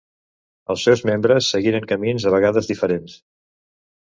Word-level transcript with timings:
Els 0.73 0.85
seus 0.87 1.03
membres 1.09 1.49
seguiren 1.55 1.85
camins 1.91 2.27
a 2.31 2.33
vegades 2.37 2.71
diferents. 2.73 3.15